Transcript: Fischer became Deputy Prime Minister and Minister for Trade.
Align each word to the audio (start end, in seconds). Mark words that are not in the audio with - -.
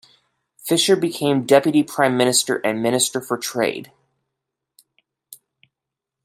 Fischer 0.57 0.95
became 0.95 1.45
Deputy 1.45 1.83
Prime 1.83 2.17
Minister 2.17 2.55
and 2.65 2.81
Minister 2.81 3.21
for 3.21 3.37
Trade. 3.37 3.91